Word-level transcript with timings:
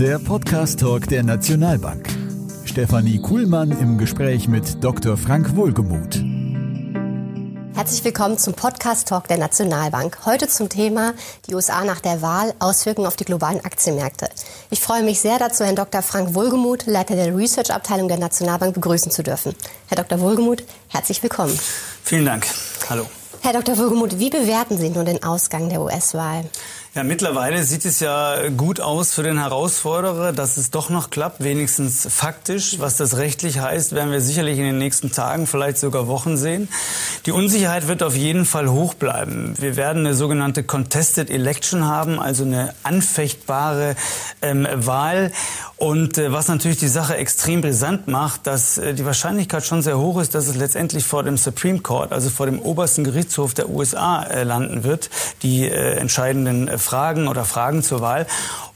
Der 0.00 0.18
Podcast-Talk 0.18 1.08
der 1.08 1.22
Nationalbank. 1.22 2.08
Stefanie 2.64 3.20
Kuhlmann 3.20 3.70
im 3.70 3.98
Gespräch 3.98 4.48
mit 4.48 4.82
Dr. 4.82 5.18
Frank 5.18 5.54
Wohlgemuth. 5.56 6.24
Herzlich 7.74 8.02
willkommen 8.02 8.38
zum 8.38 8.54
Podcast-Talk 8.54 9.28
der 9.28 9.36
Nationalbank. 9.36 10.24
Heute 10.24 10.48
zum 10.48 10.70
Thema 10.70 11.12
die 11.46 11.54
USA 11.54 11.84
nach 11.84 12.00
der 12.00 12.22
Wahl, 12.22 12.54
Auswirkungen 12.60 13.08
auf 13.08 13.16
die 13.16 13.26
globalen 13.26 13.62
Aktienmärkte. 13.62 14.30
Ich 14.70 14.80
freue 14.80 15.02
mich 15.02 15.20
sehr 15.20 15.38
dazu, 15.38 15.64
Herrn 15.64 15.76
Dr. 15.76 16.00
Frank 16.00 16.34
Wohlgemuth, 16.34 16.86
Leiter 16.86 17.14
der 17.14 17.36
Research-Abteilung 17.36 18.08
der 18.08 18.16
Nationalbank, 18.16 18.72
begrüßen 18.72 19.12
zu 19.12 19.22
dürfen. 19.22 19.54
Herr 19.88 20.02
Dr. 20.02 20.18
Wohlgemuth, 20.20 20.64
herzlich 20.88 21.22
willkommen. 21.22 21.60
Vielen 22.02 22.24
Dank. 22.24 22.46
Hallo. 22.88 23.04
Herr 23.42 23.52
Dr. 23.52 23.76
Wohlgemuth, 23.76 24.18
wie 24.18 24.30
bewerten 24.30 24.78
Sie 24.78 24.88
nun 24.88 25.04
den 25.04 25.22
Ausgang 25.22 25.68
der 25.68 25.82
US-Wahl? 25.82 26.44
Ja, 26.92 27.04
mittlerweile 27.04 27.62
sieht 27.62 27.84
es 27.84 28.00
ja 28.00 28.48
gut 28.48 28.80
aus 28.80 29.14
für 29.14 29.22
den 29.22 29.38
Herausforderer, 29.38 30.32
dass 30.32 30.56
es 30.56 30.72
doch 30.72 30.90
noch 30.90 31.10
klappt, 31.10 31.38
wenigstens 31.38 32.08
faktisch. 32.10 32.80
Was 32.80 32.96
das 32.96 33.16
rechtlich 33.16 33.60
heißt, 33.60 33.94
werden 33.94 34.10
wir 34.10 34.20
sicherlich 34.20 34.58
in 34.58 34.64
den 34.64 34.78
nächsten 34.78 35.12
Tagen, 35.12 35.46
vielleicht 35.46 35.78
sogar 35.78 36.08
Wochen 36.08 36.36
sehen. 36.36 36.68
Die 37.26 37.30
Unsicherheit 37.30 37.86
wird 37.86 38.02
auf 38.02 38.16
jeden 38.16 38.44
Fall 38.44 38.68
hoch 38.68 38.94
bleiben. 38.94 39.54
Wir 39.56 39.76
werden 39.76 40.04
eine 40.04 40.16
sogenannte 40.16 40.64
Contested 40.64 41.30
Election 41.30 41.86
haben, 41.86 42.18
also 42.18 42.42
eine 42.42 42.74
anfechtbare 42.82 43.94
ähm, 44.42 44.66
Wahl. 44.74 45.30
Und 45.76 46.18
äh, 46.18 46.32
was 46.32 46.48
natürlich 46.48 46.78
die 46.78 46.88
Sache 46.88 47.16
extrem 47.16 47.60
brisant 47.60 48.08
macht, 48.08 48.48
dass 48.48 48.78
äh, 48.78 48.94
die 48.94 49.06
Wahrscheinlichkeit 49.06 49.64
schon 49.64 49.80
sehr 49.80 49.96
hoch 49.96 50.20
ist, 50.20 50.34
dass 50.34 50.48
es 50.48 50.56
letztendlich 50.56 51.04
vor 51.04 51.22
dem 51.22 51.36
Supreme 51.36 51.78
Court, 51.78 52.12
also 52.12 52.30
vor 52.30 52.46
dem 52.46 52.58
obersten 52.58 53.04
Gerichtshof 53.04 53.54
der 53.54 53.70
USA 53.70 54.24
äh, 54.24 54.42
landen 54.42 54.82
wird, 54.82 55.08
die 55.42 55.66
äh, 55.66 55.94
entscheidenden 55.94 56.68
Fragen 56.80 57.28
oder 57.28 57.44
Fragen 57.44 57.82
zur 57.82 58.00
Wahl. 58.00 58.26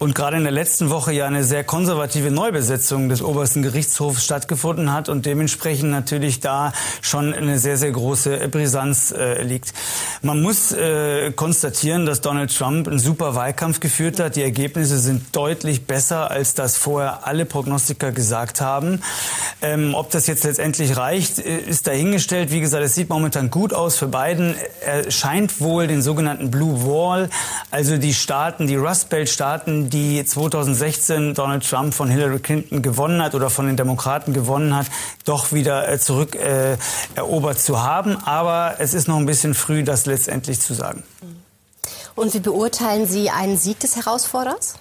Und 0.04 0.14
gerade 0.14 0.36
in 0.36 0.42
der 0.42 0.52
letzten 0.52 0.90
Woche 0.90 1.12
ja 1.12 1.24
eine 1.24 1.44
sehr 1.44 1.64
konservative 1.64 2.30
Neubesetzung 2.30 3.08
des 3.08 3.22
obersten 3.22 3.62
Gerichtshofs 3.62 4.22
stattgefunden 4.22 4.92
hat 4.92 5.08
und 5.08 5.24
dementsprechend 5.24 5.90
natürlich 5.90 6.40
da 6.40 6.74
schon 7.00 7.32
eine 7.32 7.58
sehr, 7.58 7.78
sehr 7.78 7.90
große 7.90 8.48
Brisanz 8.48 9.12
äh, 9.12 9.42
liegt. 9.42 9.72
Man 10.20 10.42
muss 10.42 10.72
äh, 10.72 11.32
konstatieren, 11.32 12.04
dass 12.04 12.20
Donald 12.20 12.54
Trump 12.54 12.86
einen 12.86 12.98
super 12.98 13.34
Wahlkampf 13.34 13.80
geführt 13.80 14.20
hat. 14.20 14.36
Die 14.36 14.42
Ergebnisse 14.42 14.98
sind 14.98 15.34
deutlich 15.34 15.86
besser, 15.86 16.30
als 16.30 16.52
das 16.52 16.76
vorher 16.76 17.26
alle 17.26 17.46
Prognostiker 17.46 18.12
gesagt 18.12 18.60
haben. 18.60 19.00
Ähm, 19.62 19.94
ob 19.94 20.10
das 20.10 20.26
jetzt 20.26 20.44
letztendlich 20.44 20.98
reicht, 20.98 21.38
äh, 21.38 21.60
ist 21.60 21.86
dahingestellt. 21.86 22.50
Wie 22.50 22.60
gesagt, 22.60 22.84
es 22.84 22.94
sieht 22.94 23.08
momentan 23.08 23.48
gut 23.48 23.72
aus 23.72 23.96
für 23.96 24.08
Biden. 24.08 24.54
Er 24.84 25.10
scheint 25.10 25.62
wohl 25.62 25.86
den 25.86 26.02
sogenannten 26.02 26.50
Blue 26.50 26.84
Wall, 26.84 27.30
also 27.70 27.96
die 27.96 28.12
Staaten, 28.12 28.66
die 28.66 28.76
Rust 28.76 29.08
Belt 29.08 29.30
Staaten, 29.30 29.88
die 29.94 30.24
2016 30.24 31.34
Donald 31.34 31.68
Trump 31.68 31.94
von 31.94 32.10
Hillary 32.10 32.40
Clinton 32.40 32.82
gewonnen 32.82 33.22
hat 33.22 33.34
oder 33.34 33.48
von 33.48 33.66
den 33.66 33.76
Demokraten 33.76 34.32
gewonnen 34.32 34.76
hat, 34.76 34.86
doch 35.24 35.52
wieder 35.52 35.88
äh, 35.88 35.98
zurück 35.98 36.34
äh, 36.34 36.76
erobert 37.14 37.60
zu 37.60 37.80
haben. 37.80 38.16
Aber 38.24 38.74
es 38.78 38.92
ist 38.92 39.06
noch 39.06 39.16
ein 39.16 39.26
bisschen 39.26 39.54
früh, 39.54 39.84
das 39.84 40.04
letztendlich 40.06 40.60
zu 40.60 40.74
sagen. 40.74 41.04
Und 42.16 42.34
wie 42.34 42.40
beurteilen 42.40 43.06
Sie 43.06 43.30
einen 43.30 43.56
Sieg 43.56 43.80
des 43.80 43.96
Herausforderers? 43.96 44.74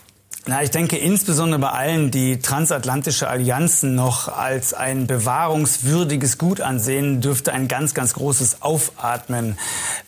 Na, 0.45 0.61
ich 0.61 0.71
denke 0.71 0.97
insbesondere 0.97 1.57
bei 1.61 1.69
allen, 1.69 2.11
die 2.11 2.41
transatlantische 2.41 3.29
Allianzen 3.29 3.95
noch 3.95 4.27
als 4.27 4.73
ein 4.73 5.07
bewahrungswürdiges 5.07 6.37
Gut 6.37 6.59
ansehen, 6.59 7.21
dürfte 7.21 7.53
ein 7.53 7.69
ganz, 7.69 7.93
ganz 7.93 8.13
großes 8.13 8.61
Aufatmen 8.61 9.57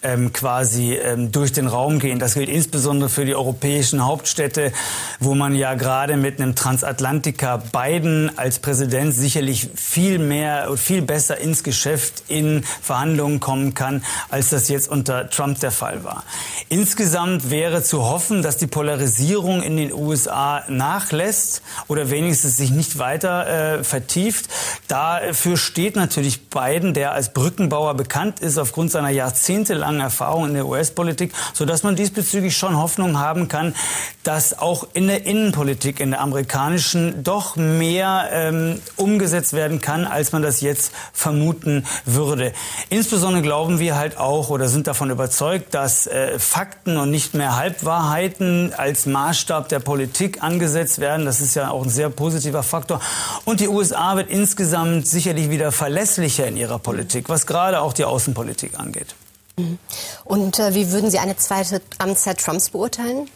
ähm, 0.04 0.34
quasi 0.34 0.96
ähm, 0.96 1.32
durch 1.32 1.54
den 1.54 1.68
Raum 1.68 2.00
gehen. 2.00 2.20
Das 2.20 2.34
gilt 2.34 2.50
insbesondere 2.50 3.08
für 3.10 3.24
die 3.24 3.34
europäischen 3.34 4.06
Hauptstädte, 4.06 4.74
wo 5.22 5.36
man 5.36 5.56
ja 5.56 5.74
gerade 5.76 6.18
mit 6.18 6.42
einem 6.42 6.54
Transatlantiker 6.54 7.64
Biden 7.72 8.38
als 8.38 8.60
Präsident 8.60 9.14
sicherlich 9.14 9.70
viel 9.74 10.20
mehr 10.20 10.70
und 10.70 10.82
viel 10.82 11.02
besser 11.02 11.38
ins 11.38 11.64
Geschäft 11.64 12.24
in 12.28 12.66
Verhandlungen 12.82 13.40
kommen 13.40 13.74
kann, 13.74 14.04
als 14.30 14.50
das 14.50 14.68
jetzt 14.68 14.90
unter 14.90 15.30
Trump 15.30 15.62
der 15.62 15.72
Fall 15.72 16.04
war. 16.04 16.26
Insgesamt 16.68 17.50
wäre 17.50 17.84
zu 17.84 18.04
hoffen, 18.04 18.42
dass 18.42 18.58
die 18.58 18.68
Polarisierung 18.68 19.64
in 19.64 19.78
den 19.78 19.94
USA 19.94 20.25
USA 20.26 20.64
nachlässt 20.68 21.62
oder 21.88 22.10
wenigstens 22.10 22.58
sich 22.58 22.72
nicht 22.72 22.98
weiter 22.98 23.78
äh, 23.78 23.84
vertieft. 23.84 24.50
Dafür 24.88 25.58
steht 25.58 25.96
natürlich 25.96 26.50
Biden, 26.50 26.94
der 26.94 27.12
als 27.14 27.34
Brückenbauer 27.34 27.94
bekannt 27.96 28.40
ist 28.40 28.58
aufgrund 28.58 28.92
seiner 28.92 29.10
jahrzehntelangen 29.10 30.02
Erfahrung 30.02 30.46
in 30.48 30.54
der 30.54 30.66
US-Politik, 30.66 31.34
sodass 31.54 31.84
man 31.84 31.96
diesbezüglich 31.96 32.58
schon 32.58 32.78
Hoffnung 32.78 33.20
haben 33.20 33.48
kann, 33.48 33.76
dass 34.24 34.58
auch 34.58 34.88
in 34.94 35.08
der 35.08 35.26
Innenpolitik, 35.26 36.00
in 36.00 36.12
der 36.12 36.22
amerikanischen, 36.22 37.24
doch 37.24 37.56
mehr 37.56 38.30
ähm, 38.32 38.82
umgesetzt 38.96 39.54
werden 39.54 39.82
kann, 39.82 40.06
als 40.06 40.32
man 40.32 40.42
das 40.42 40.62
jetzt 40.62 40.92
vermuten 41.14 41.86
würde. 42.06 42.54
Insbesondere 42.90 43.44
glauben 43.44 43.80
wir 43.80 43.96
halt 43.96 44.18
auch 44.18 44.50
oder 44.50 44.68
sind 44.68 44.88
davon 44.88 45.10
überzeugt, 45.10 45.74
dass 45.74 46.08
äh, 46.08 46.40
Fakten 46.40 46.98
und 46.98 47.12
nicht 47.12 47.34
mehr 47.34 47.56
Halbwahrheiten 47.56 48.74
als 48.76 49.06
Maßstab 49.06 49.70
der 49.70 49.80
Politik 49.80 50.15
Politik 50.16 50.42
angesetzt 50.42 51.00
werden. 51.00 51.26
Das 51.26 51.42
ist 51.42 51.56
ja 51.56 51.72
auch 51.72 51.84
ein 51.84 51.90
sehr 51.90 52.10
positiver 52.10 52.64
Faktor. 52.64 53.02
Und 53.44 53.60
die 53.60 53.68
USA 53.68 54.16
wird 54.16 54.30
insgesamt 54.30 55.06
sicherlich 55.08 55.50
wieder 55.50 55.74
verlässlicher 55.74 56.48
in 56.48 56.56
ihrer 56.56 56.80
Politik, 56.80 57.28
was 57.28 57.46
gerade 57.46 57.82
auch 57.82 57.92
die 57.92 58.06
Außenpolitik 58.06 58.80
angeht. 58.80 59.14
Mhm. 59.58 59.78
Und 60.24 60.60
äh, 60.60 60.74
wie 60.74 60.92
würden 60.92 61.12
Sie 61.12 61.20
eine 61.20 61.36
zweite 61.36 61.82
Amtszeit 61.98 62.40
Trumps 62.40 62.70
beurteilen? 62.70 63.30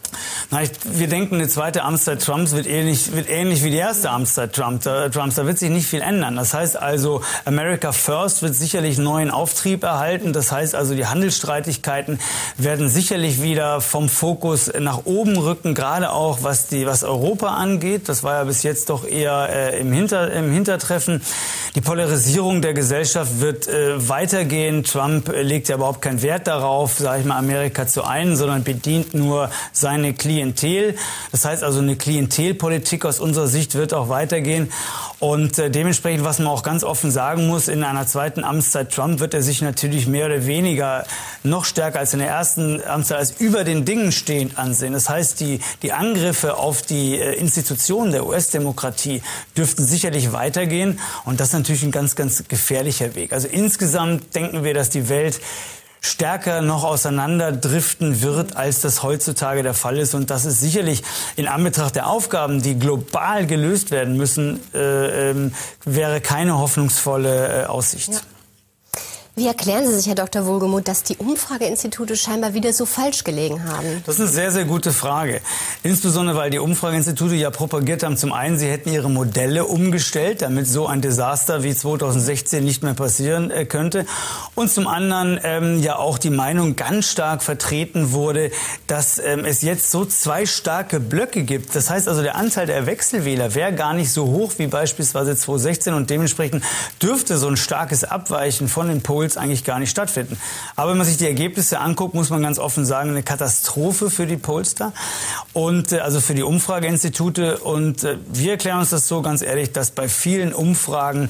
Na, 0.50 0.62
ich, 0.62 0.70
wir 0.84 1.08
denken, 1.08 1.36
eine 1.36 1.48
zweite 1.48 1.82
Amtszeit 1.82 2.22
Trumps 2.22 2.52
wird 2.52 2.66
ähnlich, 2.66 3.14
wird 3.14 3.28
ähnlich 3.28 3.64
wie 3.64 3.70
die 3.70 3.78
erste 3.78 4.10
Amtszeit 4.10 4.52
Trump, 4.52 4.84
äh, 4.86 5.10
Trumps. 5.10 5.36
Da 5.36 5.46
wird 5.46 5.58
sich 5.58 5.70
nicht 5.70 5.86
viel 5.86 6.02
ändern. 6.02 6.36
Das 6.36 6.52
heißt 6.52 6.76
also, 6.76 7.22
America 7.44 7.92
First 7.92 8.42
wird 8.42 8.54
sicherlich 8.54 8.98
neuen 8.98 9.30
Auftrieb 9.30 9.82
erhalten. 9.82 10.32
Das 10.32 10.52
heißt 10.52 10.74
also, 10.74 10.94
die 10.94 11.06
Handelsstreitigkeiten 11.06 12.20
werden 12.58 12.88
sicherlich 12.88 13.42
wieder 13.42 13.80
vom 13.80 14.08
Fokus 14.08 14.70
nach 14.78 15.06
oben 15.06 15.38
rücken, 15.38 15.74
gerade 15.74 16.10
auch 16.10 16.42
was 16.42 16.68
die 16.68 16.86
was 16.86 17.02
Europa 17.02 17.54
angeht. 17.54 18.08
Das 18.08 18.22
war 18.22 18.34
ja 18.34 18.44
bis 18.44 18.62
jetzt 18.62 18.90
doch 18.90 19.06
eher 19.06 19.48
äh, 19.50 19.80
im, 19.80 19.92
Hinter, 19.92 20.30
im 20.32 20.52
Hintertreffen. 20.52 21.22
Die 21.74 21.80
Polarisierung 21.80 22.60
der 22.60 22.74
Gesellschaft 22.74 23.40
wird 23.40 23.68
äh, 23.68 24.08
weitergehen. 24.08 24.84
Trump 24.84 25.28
äh, 25.28 25.42
legt 25.42 25.68
ja 25.68 25.76
überhaupt 25.76 26.02
kein 26.02 26.10
keinen 26.10 26.22
Wert 26.22 26.46
darauf, 26.48 26.98
sage 26.98 27.20
ich 27.20 27.26
mal, 27.26 27.36
Amerika 27.38 27.86
zu 27.86 28.02
einen, 28.02 28.34
sondern 28.34 28.64
bedient 28.64 29.14
nur 29.14 29.48
seine 30.00 30.14
Klientel. 30.14 30.94
Das 31.30 31.44
heißt 31.44 31.62
also, 31.62 31.80
eine 31.80 31.96
Klientelpolitik 31.96 33.04
aus 33.04 33.20
unserer 33.20 33.46
Sicht 33.46 33.74
wird 33.74 33.92
auch 33.92 34.08
weitergehen. 34.08 34.72
Und 35.18 35.58
äh, 35.58 35.70
dementsprechend, 35.70 36.24
was 36.24 36.38
man 36.38 36.48
auch 36.48 36.62
ganz 36.62 36.82
offen 36.82 37.10
sagen 37.10 37.46
muss, 37.46 37.68
in 37.68 37.84
einer 37.84 38.06
zweiten 38.06 38.42
Amtszeit 38.42 38.92
Trump 38.92 39.20
wird 39.20 39.34
er 39.34 39.42
sich 39.42 39.60
natürlich 39.60 40.06
mehr 40.06 40.26
oder 40.26 40.46
weniger 40.46 41.04
noch 41.42 41.66
stärker 41.66 41.98
als 41.98 42.14
in 42.14 42.20
der 42.20 42.28
ersten 42.28 42.82
Amtszeit 42.82 43.18
als 43.18 43.40
über 43.40 43.64
den 43.64 43.84
Dingen 43.84 44.12
stehend 44.12 44.58
ansehen. 44.58 44.94
Das 44.94 45.10
heißt, 45.10 45.40
die, 45.40 45.60
die 45.82 45.92
Angriffe 45.92 46.56
auf 46.56 46.80
die 46.80 47.18
äh, 47.18 47.34
Institutionen 47.34 48.12
der 48.12 48.26
US-Demokratie 48.26 49.22
dürften 49.56 49.84
sicherlich 49.84 50.32
weitergehen. 50.32 50.98
Und 51.26 51.40
das 51.40 51.48
ist 51.48 51.54
natürlich 51.54 51.82
ein 51.82 51.92
ganz, 51.92 52.16
ganz 52.16 52.44
gefährlicher 52.48 53.14
Weg. 53.14 53.34
Also 53.34 53.48
insgesamt 53.48 54.34
denken 54.34 54.64
wir, 54.64 54.72
dass 54.72 54.88
die 54.88 55.10
Welt 55.10 55.40
stärker 56.00 56.62
noch 56.62 56.84
auseinanderdriften 56.84 58.22
wird, 58.22 58.56
als 58.56 58.80
das 58.80 59.02
heutzutage 59.02 59.62
der 59.62 59.74
Fall 59.74 59.98
ist. 59.98 60.14
Und 60.14 60.30
das 60.30 60.44
ist 60.44 60.60
sicherlich 60.60 61.02
in 61.36 61.46
Anbetracht 61.46 61.94
der 61.94 62.08
Aufgaben, 62.08 62.62
die 62.62 62.78
global 62.78 63.46
gelöst 63.46 63.90
werden 63.90 64.16
müssen, 64.16 64.60
äh, 64.74 65.30
äh, 65.30 65.50
wäre 65.84 66.20
keine 66.20 66.58
hoffnungsvolle 66.58 67.62
äh, 67.62 67.66
Aussicht. 67.66 68.12
Ja. 68.14 68.20
Wie 69.36 69.46
erklären 69.46 69.86
Sie 69.86 69.94
sich, 69.94 70.08
Herr 70.08 70.16
Dr. 70.16 70.44
Wohlgemuth, 70.44 70.88
dass 70.88 71.04
die 71.04 71.16
Umfrageinstitute 71.16 72.16
scheinbar 72.16 72.52
wieder 72.52 72.72
so 72.72 72.84
falsch 72.84 73.22
gelegen 73.22 73.62
haben? 73.64 74.02
Das 74.04 74.16
ist 74.16 74.22
eine 74.22 74.28
sehr, 74.28 74.50
sehr 74.50 74.64
gute 74.64 74.92
Frage. 74.92 75.40
Insbesondere, 75.84 76.36
weil 76.36 76.50
die 76.50 76.58
Umfrageinstitute 76.58 77.36
ja 77.36 77.50
propagiert 77.50 78.02
haben, 78.02 78.16
zum 78.16 78.32
einen, 78.32 78.58
sie 78.58 78.66
hätten 78.66 78.92
ihre 78.92 79.08
Modelle 79.08 79.66
umgestellt, 79.66 80.42
damit 80.42 80.66
so 80.66 80.88
ein 80.88 81.00
Desaster 81.00 81.62
wie 81.62 81.72
2016 81.74 82.64
nicht 82.64 82.82
mehr 82.82 82.94
passieren 82.94 83.52
äh, 83.52 83.66
könnte. 83.66 84.04
Und 84.56 84.68
zum 84.68 84.88
anderen 84.88 85.38
ähm, 85.44 85.80
ja 85.80 85.96
auch 85.96 86.18
die 86.18 86.30
Meinung 86.30 86.74
ganz 86.74 87.06
stark 87.06 87.44
vertreten 87.44 88.10
wurde, 88.10 88.50
dass 88.88 89.20
ähm, 89.20 89.44
es 89.44 89.62
jetzt 89.62 89.92
so 89.92 90.04
zwei 90.04 90.44
starke 90.44 90.98
Blöcke 90.98 91.44
gibt. 91.44 91.76
Das 91.76 91.88
heißt 91.88 92.08
also, 92.08 92.22
der 92.22 92.34
Anteil 92.34 92.66
der 92.66 92.84
Wechselwähler 92.86 93.54
wäre 93.54 93.72
gar 93.72 93.94
nicht 93.94 94.12
so 94.12 94.26
hoch 94.26 94.54
wie 94.56 94.66
beispielsweise 94.66 95.36
2016 95.36 95.94
und 95.94 96.10
dementsprechend 96.10 96.64
dürfte 97.00 97.38
so 97.38 97.46
ein 97.46 97.56
starkes 97.56 98.02
Abweichen 98.02 98.66
von 98.66 98.88
den 98.88 99.02
Polls 99.02 99.19
Polls 99.20 99.36
eigentlich 99.36 99.64
gar 99.64 99.78
nicht 99.78 99.90
stattfinden. 99.90 100.38
Aber 100.76 100.92
wenn 100.92 100.96
man 100.96 101.06
sich 101.06 101.18
die 101.18 101.26
Ergebnisse 101.26 101.80
anguckt, 101.80 102.14
muss 102.14 102.30
man 102.30 102.40
ganz 102.40 102.58
offen 102.58 102.86
sagen, 102.86 103.10
eine 103.10 103.22
Katastrophe 103.22 104.08
für 104.08 104.26
die 104.26 104.38
Polster 104.38 104.94
und 105.52 105.92
äh, 105.92 105.98
also 105.98 106.22
für 106.22 106.34
die 106.34 106.42
Umfrageinstitute. 106.42 107.58
Und 107.58 108.02
äh, 108.02 108.16
wir 108.32 108.52
erklären 108.52 108.78
uns 108.78 108.88
das 108.88 109.08
so 109.08 109.20
ganz 109.20 109.42
ehrlich, 109.42 109.72
dass 109.72 109.90
bei 109.90 110.08
vielen 110.08 110.54
Umfragen 110.54 111.28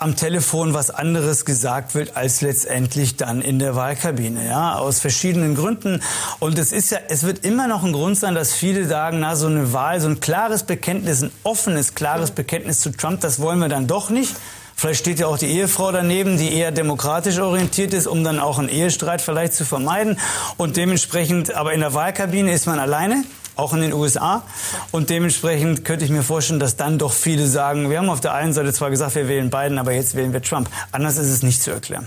am 0.00 0.16
Telefon 0.16 0.74
was 0.74 0.90
anderes 0.90 1.44
gesagt 1.44 1.94
wird 1.94 2.16
als 2.16 2.40
letztendlich 2.40 3.16
dann 3.16 3.40
in 3.40 3.60
der 3.60 3.76
Wahlkabine, 3.76 4.44
ja, 4.44 4.74
aus 4.74 4.98
verschiedenen 4.98 5.54
Gründen. 5.54 6.02
Und 6.40 6.58
es 6.58 6.72
ist 6.72 6.90
ja, 6.90 6.98
es 7.08 7.22
wird 7.22 7.44
immer 7.44 7.68
noch 7.68 7.84
ein 7.84 7.92
Grund 7.92 8.18
sein, 8.18 8.34
dass 8.34 8.52
viele 8.52 8.84
sagen, 8.88 9.20
na, 9.20 9.36
so 9.36 9.46
eine 9.46 9.72
Wahl, 9.72 10.00
so 10.00 10.08
ein 10.08 10.18
klares 10.18 10.64
Bekenntnis, 10.64 11.22
ein 11.22 11.30
offenes, 11.44 11.94
klares 11.94 12.32
Bekenntnis 12.32 12.80
zu 12.80 12.90
Trump, 12.90 13.20
das 13.20 13.38
wollen 13.38 13.60
wir 13.60 13.68
dann 13.68 13.86
doch 13.86 14.10
nicht. 14.10 14.34
Vielleicht 14.78 15.00
steht 15.00 15.18
ja 15.18 15.26
auch 15.26 15.38
die 15.38 15.48
Ehefrau 15.48 15.90
daneben, 15.90 16.38
die 16.38 16.54
eher 16.54 16.70
demokratisch 16.70 17.40
orientiert 17.40 17.92
ist, 17.92 18.06
um 18.06 18.22
dann 18.22 18.38
auch 18.38 18.60
einen 18.60 18.68
Ehestreit 18.68 19.20
vielleicht 19.20 19.54
zu 19.54 19.64
vermeiden. 19.64 20.20
Und 20.56 20.76
dementsprechend, 20.76 21.52
aber 21.52 21.72
in 21.72 21.80
der 21.80 21.94
Wahlkabine 21.94 22.52
ist 22.52 22.66
man 22.66 22.78
alleine 22.78 23.24
auch 23.56 23.74
in 23.74 23.80
den 23.80 23.92
USA. 23.92 24.44
Und 24.92 25.10
dementsprechend 25.10 25.84
könnte 25.84 26.04
ich 26.04 26.12
mir 26.12 26.22
vorstellen, 26.22 26.60
dass 26.60 26.76
dann 26.76 26.96
doch 26.96 27.12
viele 27.12 27.48
sagen, 27.48 27.90
wir 27.90 27.98
haben 27.98 28.08
auf 28.08 28.20
der 28.20 28.34
einen 28.34 28.52
Seite 28.52 28.72
zwar 28.72 28.90
gesagt, 28.90 29.16
wir 29.16 29.26
wählen 29.26 29.50
Biden, 29.50 29.80
aber 29.80 29.90
jetzt 29.90 30.14
wählen 30.14 30.32
wir 30.32 30.42
Trump. 30.42 30.70
Anders 30.92 31.16
ist 31.16 31.28
es 31.28 31.42
nicht 31.42 31.60
zu 31.60 31.72
erklären. 31.72 32.06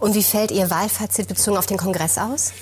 Und 0.00 0.16
wie 0.16 0.24
fällt 0.24 0.50
Ihr 0.50 0.68
Wahlfazit 0.70 1.28
bezogen 1.28 1.58
auf 1.58 1.66
den 1.66 1.76
Kongress 1.76 2.18
aus? 2.18 2.52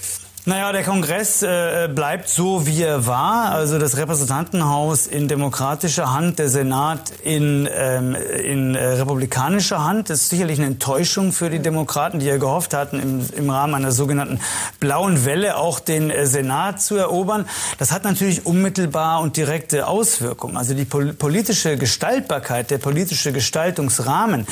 Naja, 0.48 0.70
der 0.70 0.84
Kongress 0.84 1.42
äh, 1.42 1.88
bleibt 1.92 2.28
so, 2.28 2.68
wie 2.68 2.80
er 2.80 3.08
war. 3.08 3.50
Also 3.50 3.80
das 3.80 3.96
Repräsentantenhaus 3.96 5.08
in 5.08 5.26
demokratischer 5.26 6.14
Hand, 6.14 6.38
der 6.38 6.48
Senat 6.48 7.10
in, 7.24 7.68
ähm, 7.68 8.14
in 8.14 8.76
äh, 8.76 8.84
republikanischer 8.90 9.82
Hand. 9.82 10.08
Das 10.08 10.20
ist 10.20 10.28
sicherlich 10.28 10.60
eine 10.60 10.68
Enttäuschung 10.68 11.32
für 11.32 11.50
die 11.50 11.58
Demokraten, 11.58 12.20
die 12.20 12.26
ja 12.26 12.36
gehofft 12.36 12.74
hatten, 12.74 13.00
im, 13.00 13.28
im 13.36 13.50
Rahmen 13.50 13.74
einer 13.74 13.90
sogenannten 13.90 14.38
blauen 14.78 15.24
Welle 15.24 15.56
auch 15.56 15.80
den 15.80 16.10
äh, 16.10 16.26
Senat 16.28 16.80
zu 16.80 16.94
erobern. 16.94 17.46
Das 17.78 17.90
hat 17.90 18.04
natürlich 18.04 18.46
unmittelbar 18.46 19.22
und 19.22 19.36
direkte 19.36 19.88
Auswirkungen. 19.88 20.56
Also 20.56 20.74
die 20.74 20.84
pol 20.84 21.12
politische 21.12 21.76
Gestaltbarkeit, 21.76 22.70
der 22.70 22.78
politische 22.78 23.32
Gestaltungsrahmen 23.32 24.46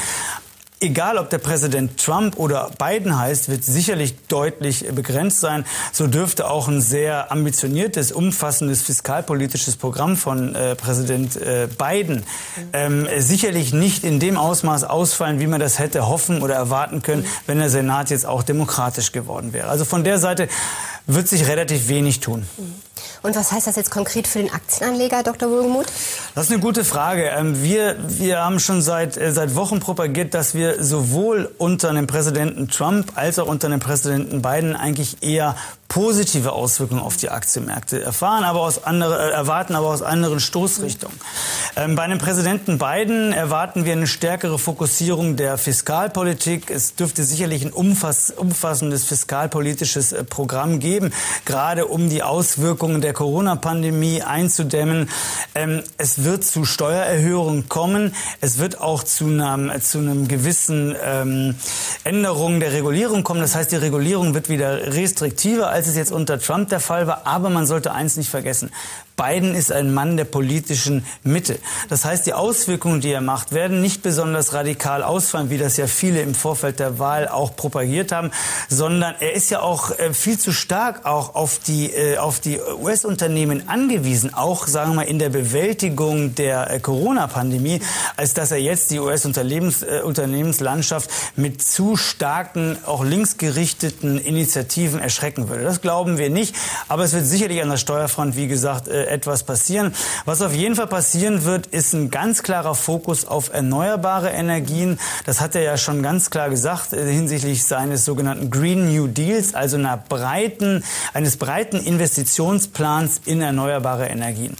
egal 0.84 1.18
ob 1.18 1.30
der 1.30 1.38
Präsident 1.38 1.98
Trump 1.98 2.38
oder 2.38 2.70
Biden 2.78 3.18
heißt, 3.18 3.48
wird 3.48 3.64
sicherlich 3.64 4.14
deutlich 4.28 4.86
begrenzt 4.94 5.40
sein. 5.40 5.64
So 5.92 6.06
dürfte 6.06 6.48
auch 6.48 6.68
ein 6.68 6.80
sehr 6.80 7.32
ambitioniertes, 7.32 8.12
umfassendes 8.12 8.82
fiskalpolitisches 8.82 9.76
Programm 9.76 10.16
von 10.16 10.54
äh, 10.54 10.76
Präsident 10.76 11.36
äh, 11.36 11.68
Biden 11.78 12.24
ähm, 12.72 13.08
sicherlich 13.18 13.72
nicht 13.72 14.04
in 14.04 14.20
dem 14.20 14.36
Ausmaß 14.36 14.84
ausfallen, 14.84 15.40
wie 15.40 15.46
man 15.46 15.60
das 15.60 15.78
hätte 15.78 16.06
hoffen 16.06 16.42
oder 16.42 16.54
erwarten 16.54 17.02
können, 17.02 17.26
wenn 17.46 17.58
der 17.58 17.70
Senat 17.70 18.10
jetzt 18.10 18.26
auch 18.26 18.42
demokratisch 18.42 19.12
geworden 19.12 19.52
wäre. 19.52 19.68
Also 19.68 19.84
von 19.84 20.04
der 20.04 20.18
Seite 20.18 20.48
wird 21.06 21.28
sich 21.28 21.46
relativ 21.48 21.88
wenig 21.88 22.20
tun. 22.20 22.46
Und 23.24 23.34
was 23.36 23.52
heißt 23.52 23.66
das 23.66 23.76
jetzt 23.76 23.90
konkret 23.90 24.28
für 24.28 24.38
den 24.38 24.52
Aktienanleger, 24.52 25.22
Dr. 25.22 25.50
Wohlgemuth? 25.50 25.86
Das 26.34 26.44
ist 26.44 26.52
eine 26.52 26.60
gute 26.60 26.84
Frage. 26.84 27.30
Ähm, 27.30 27.62
wir, 27.62 27.96
wir 28.06 28.44
haben 28.44 28.60
schon 28.60 28.82
seit, 28.82 29.16
äh, 29.16 29.32
seit 29.32 29.54
Wochen 29.54 29.80
propagiert, 29.80 30.34
dass 30.34 30.54
wir 30.54 30.84
sowohl 30.84 31.50
unter 31.56 31.94
dem 31.94 32.06
Präsidenten 32.06 32.68
Trump 32.68 33.12
als 33.14 33.38
auch 33.38 33.46
unter 33.46 33.70
dem 33.70 33.80
Präsidenten 33.80 34.42
Biden 34.42 34.76
eigentlich 34.76 35.22
eher 35.22 35.56
positive 35.94 36.52
Auswirkungen 36.52 37.00
auf 37.00 37.16
die 37.16 37.30
Aktienmärkte 37.30 38.02
erfahren, 38.02 38.42
aber 38.42 38.62
aus 38.62 38.82
andere, 38.82 39.30
äh, 39.30 39.32
erwarten 39.32 39.76
aber 39.76 39.86
aus 39.86 40.02
anderen 40.02 40.40
Stoßrichtungen. 40.40 41.16
Ähm, 41.76 41.94
bei 41.94 42.06
dem 42.08 42.18
Präsidenten 42.18 42.78
Biden 42.78 43.32
erwarten 43.32 43.84
wir 43.84 43.92
eine 43.92 44.08
stärkere 44.08 44.58
Fokussierung 44.58 45.36
der 45.36 45.56
Fiskalpolitik. 45.56 46.70
Es 46.70 46.96
dürfte 46.96 47.22
sicherlich 47.22 47.64
ein 47.64 47.72
umfass, 47.72 48.32
umfassendes 48.36 49.04
fiskalpolitisches 49.04 50.12
äh, 50.12 50.24
Programm 50.24 50.80
geben, 50.80 51.12
gerade 51.44 51.86
um 51.86 52.10
die 52.10 52.22
Auswirkungen 52.22 53.00
der 53.00 53.13
Corona-Pandemie 53.14 54.20
einzudämmen. 54.22 55.08
Ähm, 55.54 55.82
es 55.96 56.24
wird 56.24 56.44
zu 56.44 56.66
Steuererhöhungen 56.66 57.70
kommen. 57.70 58.14
Es 58.42 58.58
wird 58.58 58.80
auch 58.80 59.02
zu, 59.02 59.26
einer, 59.26 59.80
zu 59.80 59.98
einem 59.98 60.28
gewissen 60.28 60.94
ähm, 61.02 61.54
Änderung 62.04 62.60
der 62.60 62.72
Regulierung 62.72 63.24
kommen. 63.24 63.40
Das 63.40 63.54
heißt, 63.54 63.72
die 63.72 63.76
Regulierung 63.76 64.34
wird 64.34 64.50
wieder 64.50 64.92
restriktiver 64.92 65.70
als 65.70 65.86
es 65.86 65.96
jetzt 65.96 66.12
unter 66.12 66.38
Trump 66.38 66.68
der 66.68 66.80
Fall 66.80 67.06
war. 67.06 67.26
Aber 67.26 67.48
man 67.48 67.66
sollte 67.66 67.92
eins 67.92 68.16
nicht 68.16 68.28
vergessen. 68.28 68.70
Biden 69.16 69.54
ist 69.54 69.70
ein 69.70 69.94
Mann 69.94 70.16
der 70.16 70.24
politischen 70.24 71.06
Mitte. 71.22 71.60
Das 71.88 72.04
heißt, 72.04 72.26
die 72.26 72.32
Auswirkungen, 72.32 73.00
die 73.00 73.12
er 73.12 73.20
macht, 73.20 73.52
werden 73.52 73.80
nicht 73.80 74.02
besonders 74.02 74.54
radikal 74.54 75.04
ausfallen, 75.04 75.50
wie 75.50 75.58
das 75.58 75.76
ja 75.76 75.86
viele 75.86 76.20
im 76.20 76.34
Vorfeld 76.34 76.80
der 76.80 76.98
Wahl 76.98 77.28
auch 77.28 77.54
propagiert 77.54 78.10
haben, 78.10 78.32
sondern 78.68 79.14
er 79.20 79.34
ist 79.34 79.50
ja 79.50 79.60
auch 79.60 79.96
äh, 79.98 80.12
viel 80.12 80.36
zu 80.38 80.50
stark 80.52 81.06
auch 81.06 81.36
auf 81.36 81.60
die, 81.60 81.92
äh, 81.92 82.18
auf 82.18 82.40
die 82.40 82.58
US-Unternehmen 82.60 83.68
angewiesen, 83.68 84.34
auch 84.34 84.66
sagen 84.66 84.90
wir 84.90 84.96
mal 84.96 85.02
in 85.02 85.20
der 85.20 85.28
Bewältigung 85.28 86.34
der 86.34 86.68
äh, 86.70 86.80
Corona-Pandemie, 86.80 87.82
als 88.16 88.34
dass 88.34 88.50
er 88.50 88.58
jetzt 88.58 88.90
die 88.90 88.98
US-Unternehmenslandschaft 88.98 91.08
mit 91.36 91.62
zu 91.62 91.96
starken, 91.96 92.78
auch 92.84 93.04
linksgerichteten 93.04 94.18
Initiativen 94.18 94.98
erschrecken 94.98 95.48
würde. 95.48 95.62
Das 95.62 95.80
glauben 95.80 96.18
wir 96.18 96.30
nicht, 96.30 96.56
aber 96.88 97.04
es 97.04 97.12
wird 97.12 97.26
sicherlich 97.26 97.62
an 97.62 97.70
der 97.70 97.76
Steuerfront, 97.76 98.34
wie 98.36 98.48
gesagt, 98.48 98.88
etwas 99.06 99.44
passieren. 99.44 99.94
Was 100.24 100.42
auf 100.42 100.54
jeden 100.54 100.74
Fall 100.74 100.86
passieren 100.86 101.44
wird, 101.44 101.66
ist 101.66 101.92
ein 101.92 102.10
ganz 102.10 102.42
klarer 102.42 102.74
Fokus 102.74 103.24
auf 103.24 103.52
erneuerbare 103.52 104.30
Energien. 104.30 104.98
Das 105.26 105.40
hat 105.40 105.54
er 105.54 105.62
ja 105.62 105.76
schon 105.76 106.02
ganz 106.02 106.30
klar 106.30 106.50
gesagt 106.50 106.92
äh, 106.92 107.12
hinsichtlich 107.12 107.64
seines 107.64 108.04
sogenannten 108.04 108.50
Green 108.50 108.92
New 108.92 109.06
Deals, 109.06 109.54
also 109.54 109.76
einer 109.76 109.96
breiten, 109.96 110.84
eines 111.12 111.36
breiten 111.36 111.76
Investitionsplans 111.76 113.22
in 113.24 113.40
erneuerbare 113.40 114.06
Energien. 114.06 114.56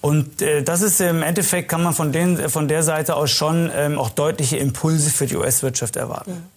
Und 0.00 0.40
äh, 0.42 0.62
das 0.62 0.82
ist 0.82 1.00
im 1.00 1.22
Endeffekt, 1.22 1.68
kann 1.68 1.82
man 1.82 1.92
von, 1.92 2.12
den, 2.12 2.48
von 2.48 2.68
der 2.68 2.82
Seite 2.82 3.16
aus 3.16 3.30
schon 3.30 3.70
ähm, 3.74 3.98
auch 3.98 4.10
deutliche 4.10 4.56
Impulse 4.56 5.10
für 5.10 5.26
die 5.26 5.36
US-Wirtschaft 5.36 5.96
erwarten. 5.96 6.32
Mhm. 6.32 6.55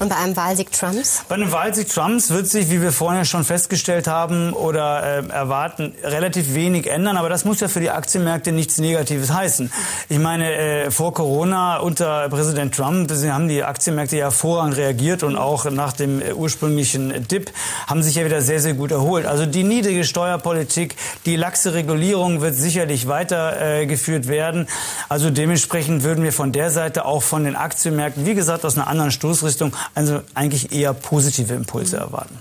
Und 0.00 0.10
bei 0.10 0.16
einem 0.16 0.36
Wahlsieg 0.36 0.70
Trumps? 0.70 1.24
Bei 1.28 1.34
einem 1.34 1.50
Wahlsieg 1.50 1.88
Trumps 1.88 2.30
wird 2.30 2.46
sich, 2.46 2.70
wie 2.70 2.80
wir 2.80 2.92
vorher 2.92 3.24
schon 3.24 3.42
festgestellt 3.42 4.06
haben 4.06 4.52
oder 4.52 5.02
äh, 5.02 5.28
erwarten, 5.28 5.92
relativ 6.04 6.54
wenig 6.54 6.88
ändern. 6.88 7.16
Aber 7.16 7.28
das 7.28 7.44
muss 7.44 7.58
ja 7.58 7.66
für 7.66 7.80
die 7.80 7.90
Aktienmärkte 7.90 8.52
nichts 8.52 8.78
Negatives 8.78 9.32
heißen. 9.32 9.72
Ich 10.08 10.20
meine, 10.20 10.52
äh, 10.52 10.90
vor 10.92 11.14
Corona 11.14 11.78
unter 11.78 12.28
Präsident 12.28 12.76
Trump 12.76 13.10
haben 13.10 13.48
die 13.48 13.64
Aktienmärkte 13.64 14.16
ja 14.16 14.26
hervorragend 14.26 14.76
reagiert 14.76 15.24
und 15.24 15.36
auch 15.36 15.68
nach 15.68 15.92
dem 15.92 16.22
äh, 16.22 16.32
ursprünglichen 16.32 17.26
Dip 17.26 17.50
haben 17.88 18.04
sich 18.04 18.14
ja 18.14 18.24
wieder 18.24 18.40
sehr, 18.40 18.60
sehr 18.60 18.74
gut 18.74 18.92
erholt. 18.92 19.26
Also 19.26 19.46
die 19.46 19.64
niedrige 19.64 20.04
Steuerpolitik, 20.04 20.94
die 21.26 21.34
laxe 21.34 21.74
Regulierung 21.74 22.40
wird 22.40 22.54
sicherlich 22.54 23.08
weitergeführt 23.08 24.26
äh, 24.26 24.28
werden. 24.28 24.68
Also 25.08 25.30
dementsprechend 25.30 26.04
würden 26.04 26.22
wir 26.22 26.32
von 26.32 26.52
der 26.52 26.70
Seite 26.70 27.04
auch 27.04 27.24
von 27.24 27.42
den 27.42 27.56
Aktienmärkten, 27.56 28.26
wie 28.26 28.36
gesagt, 28.36 28.64
aus 28.64 28.76
einer 28.76 28.86
anderen 28.86 29.10
Stoßrichtung 29.10 29.72
also 29.94 30.22
eigentlich 30.34 30.72
eher 30.72 30.92
positive 30.94 31.54
Impulse 31.54 31.96
erwarten. 31.96 32.38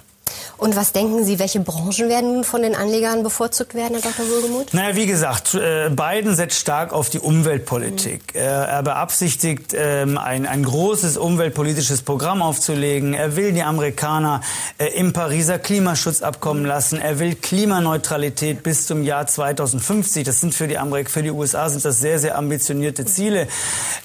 Und 0.57 0.75
was 0.75 0.91
denken 0.91 1.23
Sie, 1.23 1.37
welche 1.37 1.59
Branchen 1.59 2.09
werden 2.09 2.33
nun 2.33 2.43
von 2.43 2.63
den 2.63 2.75
Anlegern 2.75 3.21
bevorzugt 3.21 3.75
werden, 3.75 3.99
Herr 4.01 4.11
Dr. 4.11 4.25
Wohlgemuth? 4.27 4.73
Naja, 4.73 4.95
wie 4.95 5.05
gesagt, 5.05 5.53
äh, 5.53 5.89
Biden 5.89 6.35
setzt 6.35 6.57
stark 6.57 6.93
auf 6.93 7.11
die 7.11 7.19
Umweltpolitik. 7.19 8.33
Mhm. 8.33 8.41
Er 8.41 8.81
beabsichtigt, 8.81 9.75
ähm, 9.77 10.17
ein, 10.17 10.47
ein 10.47 10.63
großes 10.63 11.17
umweltpolitisches 11.17 12.01
Programm 12.01 12.41
aufzulegen. 12.41 13.13
Er 13.13 13.35
will 13.35 13.53
die 13.53 13.61
Amerikaner 13.61 14.41
äh, 14.79 14.87
im 14.87 15.13
Pariser 15.13 15.59
Klimaschutzabkommen 15.59 16.63
mhm. 16.63 16.69
lassen. 16.69 16.99
Er 16.99 17.19
will 17.19 17.35
Klimaneutralität 17.35 18.63
bis 18.63 18.87
zum 18.87 19.03
Jahr 19.03 19.27
2050. 19.27 20.23
Das 20.23 20.41
sind 20.41 20.55
für 20.55 20.67
die, 20.67 20.79
Amerik 20.79 21.11
für 21.11 21.21
die 21.21 21.31
USA 21.31 21.69
sind 21.69 21.85
das 21.85 21.99
sehr, 21.99 22.17
sehr 22.17 22.35
ambitionierte 22.35 23.05
Ziele. 23.05 23.47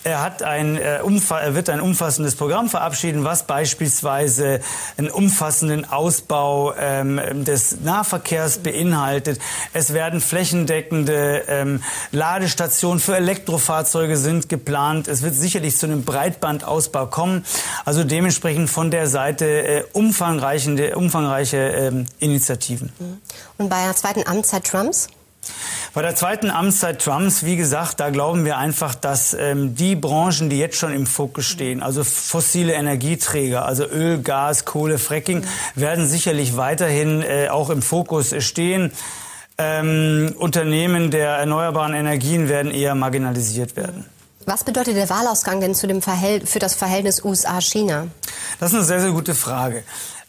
Er, 0.04 0.22
hat 0.22 0.42
ein, 0.42 0.76
äh, 0.76 0.98
er 0.98 1.54
wird 1.54 1.70
ein 1.70 1.80
umfassendes 1.80 2.34
Programm 2.34 2.68
verabschieden, 2.68 3.24
was 3.24 3.46
beispielsweise 3.46 4.60
einen 4.98 5.10
umfassenden 5.10 5.90
Ausbau 5.90 6.41
Ausbau 6.42 6.74
ähm, 6.78 7.44
des 7.44 7.80
Nahverkehrs 7.82 8.58
beinhaltet. 8.58 9.40
Es 9.72 9.92
werden 9.92 10.20
flächendeckende 10.20 11.44
ähm, 11.48 11.82
Ladestationen 12.10 13.00
für 13.00 13.16
Elektrofahrzeuge 13.16 14.16
sind 14.16 14.48
geplant. 14.48 15.08
Es 15.08 15.22
wird 15.22 15.34
sicherlich 15.34 15.76
zu 15.76 15.86
einem 15.86 16.04
Breitbandausbau 16.04 17.06
kommen. 17.06 17.44
Also 17.84 18.04
dementsprechend 18.04 18.70
von 18.70 18.90
der 18.90 19.06
Seite 19.06 19.46
äh, 19.46 19.84
umfangreiche, 19.92 20.96
umfangreiche 20.96 21.56
ähm, 21.56 22.06
Initiativen. 22.18 22.92
Und 23.58 23.68
bei 23.68 23.84
der 23.84 23.94
zweiten 23.94 24.26
Amtszeit 24.26 24.64
Trumps? 24.64 25.08
Bei 25.94 26.00
der 26.00 26.14
zweiten 26.14 26.50
Amtszeit 26.50 27.02
Trumps, 27.02 27.44
wie 27.44 27.56
gesagt, 27.56 28.00
da 28.00 28.08
glauben 28.08 28.46
wir 28.46 28.56
einfach, 28.56 28.94
dass 28.94 29.34
ähm, 29.34 29.74
die 29.74 29.94
Branchen, 29.94 30.48
die 30.48 30.58
jetzt 30.58 30.78
schon 30.78 30.94
im 30.94 31.04
Fokus 31.04 31.44
stehen, 31.44 31.82
also 31.82 32.02
fossile 32.02 32.72
Energieträger, 32.72 33.66
also 33.66 33.84
Öl, 33.84 34.22
Gas, 34.22 34.64
Kohle, 34.64 34.96
Fracking, 34.96 35.44
werden 35.74 36.08
sicherlich 36.08 36.56
weiterhin 36.56 37.20
äh, 37.20 37.48
auch 37.50 37.68
im 37.68 37.82
Fokus 37.82 38.34
stehen. 38.42 38.90
Ähm, 39.58 40.34
Unternehmen 40.38 41.10
der 41.10 41.32
erneuerbaren 41.32 41.92
Energien 41.92 42.48
werden 42.48 42.72
eher 42.72 42.94
marginalisiert 42.94 43.76
werden. 43.76 44.06
Was 44.46 44.64
bedeutet 44.64 44.96
der 44.96 45.10
Wahlausgang 45.10 45.60
denn 45.60 45.74
zu 45.74 45.86
dem 45.86 46.00
für 46.00 46.58
das 46.58 46.74
Verhältnis 46.74 47.22
USA-China? 47.22 48.06
Das 48.58 48.70
ist 48.70 48.76
eine 48.76 48.84
sehr, 48.84 49.00
sehr 49.00 49.12
gute 49.12 49.34
Frage. 49.34 49.84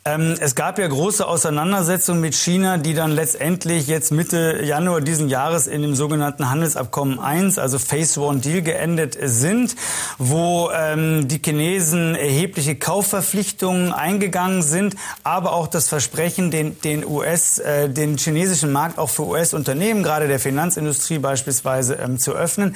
Ähm, 0.06 0.36
es 0.42 0.56
gab 0.56 0.80
ja 0.80 0.88
große 0.88 1.26
Auseinandersetzungen 1.26 2.20
mit 2.20 2.36
China, 2.36 2.78
die 2.78 2.94
dann 2.94 3.12
letztendlich 3.12 3.88
jetzt 3.88 4.12
Mitte 4.12 4.60
Januar 4.62 5.00
diesen 5.00 5.30
Jahres 5.30 5.66
in 5.66 5.82
dem 5.82 5.96
sogenannten 5.96 6.50
Handelsabkommen 6.50 7.20
1, 7.20 7.58
also 7.58 7.80
Phase 7.80 8.20
One 8.20 8.40
Deal, 8.40 8.62
geendet 8.62 9.18
sind, 9.22 9.78
wo 10.18 10.70
ähm, 10.74 11.30
die 11.30 11.42
Chinesen 11.42 12.16
erhebliche 12.16 12.76
Kaufverpflichtungen 12.76 13.94
eingegangen 13.94 14.62
sind, 14.62 14.96
aber 15.24 15.54
auch 15.54 15.68
das 15.68 15.88
Versprechen, 15.88 16.52
den, 16.52 16.78
den 16.82 17.06
US, 17.06 17.60
äh, 17.60 17.88
den 17.88 18.18
chinesischen 18.18 18.74
Markt 18.74 18.98
auch 18.98 19.10
für 19.10 19.26
US-Unternehmen, 19.26 20.04
gerade 20.04 20.28
der 20.28 20.40
Finanzindustrie 20.40 21.20
beispielsweise, 21.20 21.96
ähm, 21.96 22.20
zu 22.20 22.34
öffnen. 22.34 22.76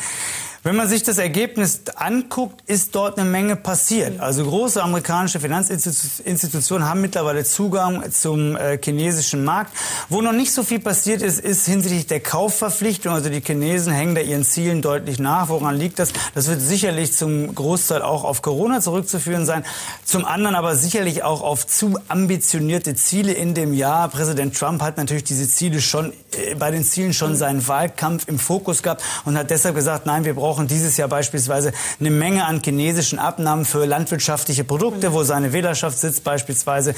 Wenn 0.68 0.76
man 0.76 0.90
sich 0.90 1.02
das 1.02 1.18
Ergebnis 1.18 1.84
anguckt, 1.96 2.62
ist 2.70 2.94
dort 2.94 3.18
eine 3.18 3.30
Menge 3.30 3.56
passiert. 3.56 4.20
Also 4.20 4.44
große 4.44 4.84
amerikanische 4.84 5.40
Finanzinstitutionen 5.40 6.86
haben 6.86 7.00
mittlerweile 7.00 7.46
Zugang 7.46 8.12
zum 8.12 8.58
äh, 8.58 8.78
chinesischen 8.84 9.46
Markt. 9.46 9.72
Wo 10.10 10.22
noch 10.22 10.34
nicht 10.34 10.52
so 10.52 10.64
viel 10.64 10.80
passiert 10.80 11.22
ist, 11.22 11.40
ist 11.40 11.66
hinsichtlich 11.68 12.08
der 12.08 12.20
Kaufverpflichtung. 12.20 13.14
Also 13.14 13.30
die 13.30 13.40
Chinesen 13.40 13.94
hängen 13.94 14.14
da 14.14 14.20
ihren 14.20 14.44
Zielen 14.44 14.82
deutlich 14.82 15.20
nach. 15.20 15.48
Woran 15.48 15.78
liegt 15.78 16.00
das? 16.00 16.12
Das 16.36 16.50
wird 16.50 16.60
sicherlich 16.60 17.14
zum 17.14 17.56
Großteil 17.56 18.02
auch 18.02 18.26
auf 18.26 18.42
Corona 18.42 18.82
zurückzuführen 18.82 19.46
sein. 19.46 19.64
Zum 20.04 20.26
anderen 20.26 20.58
aber 20.58 20.76
sicherlich 20.76 21.24
auch 21.24 21.44
auf 21.44 21.66
zu 21.66 21.98
ambitionierte 22.10 22.94
Ziele 22.94 23.32
in 23.32 23.54
dem 23.54 23.74
Jahr. 23.74 24.10
Präsident 24.10 24.58
Trump 24.58 24.82
hat 24.82 24.98
natürlich 24.98 25.24
diese 25.24 25.48
Ziele 25.48 25.80
schon, 25.80 26.12
äh, 26.34 26.56
bei 26.56 26.72
den 26.72 26.84
Zielen 26.84 27.14
schon 27.14 27.38
seinen 27.38 27.66
Wahlkampf 27.70 28.28
im 28.28 28.38
Fokus 28.38 28.84
gehabt 28.84 29.02
und 29.24 29.38
hat 29.38 29.50
deshalb 29.50 29.74
gesagt, 29.74 30.06
nein, 30.06 30.26
wir 30.26 30.34
brauchen 30.34 30.57
brauchen 30.58 30.68
dieses 30.68 30.98
Jahr 30.98 31.08
beispielsweise 31.08 31.72
eine 32.00 32.10
Menge 32.10 32.46
an 32.46 32.62
chinesischen 32.64 33.20
Abnahmen 33.20 33.64
für 33.64 33.86
landwirtschaftliche 33.86 34.64
Produkte, 34.64 35.14
wo 35.14 35.22
seine 35.22 35.54
Wählerschaft 35.54 36.00
sitzt 36.00 36.24
beispielsweise. 36.24 36.96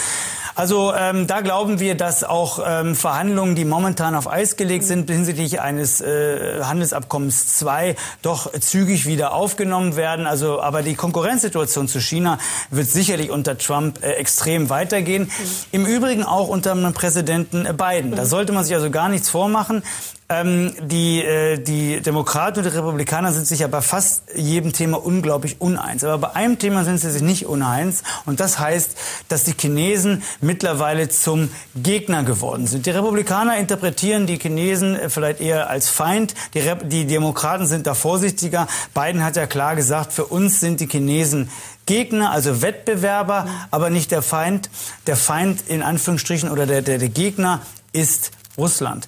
Also 0.56 0.94
ähm, 0.98 1.28
da 1.28 1.42
glauben 1.42 1.82
wir, 1.82 1.96
dass 1.96 2.24
auch 2.24 2.62
ähm, 2.66 2.96
Verhandlungen, 2.96 3.56
die 3.56 3.66
momentan 3.66 4.16
auf 4.16 4.30
Eis 4.30 4.56
gelegt 4.56 4.86
sind 4.86 5.10
hinsichtlich 5.10 5.60
eines 5.60 6.00
äh, 6.00 6.64
Handelsabkommens 6.64 7.58
2, 7.58 7.98
doch 8.22 8.50
zügig 8.58 9.06
wieder 9.06 9.34
aufgenommen 9.34 9.98
werden. 9.98 10.26
Also, 10.26 10.62
aber 10.62 10.82
die 10.82 10.96
Konkurrenzsituation 10.96 11.90
zu 11.90 12.00
China 12.00 12.38
wird 12.70 12.88
sicherlich 12.88 13.30
unter 13.30 13.58
Trump 13.58 14.02
äh, 14.02 14.12
extrem 14.12 14.70
weitergehen. 14.70 15.30
Im 15.74 15.86
Übrigen 15.86 16.24
auch 16.24 16.48
unter 16.48 16.74
dem 16.76 16.94
Präsidenten 16.94 17.68
Biden. 17.76 18.16
Da 18.16 18.26
sollte 18.26 18.54
man 18.54 18.64
sich 18.64 18.74
also 18.74 18.90
gar 18.90 19.10
nichts 19.10 19.28
vormachen. 19.28 19.84
Ähm, 20.32 20.74
die, 20.80 21.24
äh, 21.24 21.58
die 21.58 22.02
Demokraten 22.02 22.60
und 22.60 22.66
die 22.66 22.78
Republikaner 22.78 23.34
sind 23.34 23.48
sich 23.48 23.62
ja 23.62 23.68
bei 23.68 23.82
fast 23.82 24.22
jedem 24.36 24.74
Thema 24.74 25.04
unglaublich 25.04 25.60
uneins. 25.60 26.04
Aber 26.04 26.20
bei 26.20 26.36
einem 26.36 26.60
Thema 26.60 26.84
sind 26.84 27.00
sie 27.00 27.10
sich 27.10 27.24
nicht 27.24 27.48
uneins. 27.48 28.04
Und 28.28 28.40
das 28.40 28.60
heißt, 28.60 28.96
dass 29.28 29.46
die 29.46 29.56
Chinesen 29.60 30.22
mittlerweile 30.40 31.10
zum 31.10 31.50
Gegner 31.76 32.22
geworden 32.22 32.68
sind. 32.68 32.86
Die 32.86 32.92
Republikaner 32.92 33.58
interpretieren 33.58 34.28
die 34.28 34.38
Chinesen 34.38 34.96
äh, 34.96 35.10
vielleicht 35.10 35.42
eher 35.42 35.68
als 35.68 35.90
Feind. 35.90 36.36
Die, 36.54 36.60
Rep 36.60 36.88
die 36.88 37.08
Demokraten 37.08 37.66
sind 37.66 37.88
da 37.88 37.96
vorsichtiger. 37.96 38.68
Biden 38.94 39.24
hat 39.24 39.36
ja 39.36 39.48
klar 39.48 39.76
gesagt, 39.76 40.14
für 40.14 40.26
uns 40.26 40.60
sind 40.60 40.80
die 40.80 40.88
Chinesen 40.88 41.50
Gegner, 41.88 42.30
also 42.30 42.62
Wettbewerber, 42.62 43.48
aber 43.72 43.90
nicht 43.90 44.12
der 44.12 44.22
Feind. 44.22 44.70
Der 45.08 45.16
Feind 45.16 45.64
in 45.68 45.82
Anführungsstrichen 45.82 46.52
oder 46.52 46.68
der, 46.68 46.84
der, 46.84 47.00
der 47.00 47.10
Gegner 47.10 47.62
ist 47.94 48.30
Russland. 48.60 49.08